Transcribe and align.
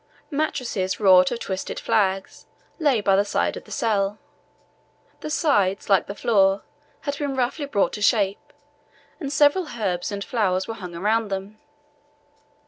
Mattresses, 0.31 0.99
wrought 0.99 1.29
of 1.29 1.37
twisted 1.41 1.79
flags, 1.79 2.47
lay 2.79 3.01
by 3.01 3.15
the 3.15 3.23
side 3.23 3.55
of 3.55 3.65
the 3.65 3.71
cell; 3.71 4.17
the 5.19 5.29
sides, 5.29 5.89
like 5.91 6.07
the 6.07 6.15
floor, 6.15 6.63
had 7.01 7.19
been 7.19 7.35
roughly 7.35 7.67
brought 7.67 7.93
to 7.93 8.01
shape, 8.01 8.51
and 9.19 9.31
several 9.31 9.67
herbs 9.79 10.11
and 10.11 10.23
flowers 10.25 10.67
were 10.67 10.73
hung 10.73 10.95
around 10.95 11.27
them. 11.27 11.59